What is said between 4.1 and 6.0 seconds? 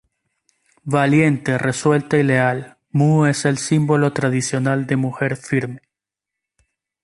tradicional de mujer firme.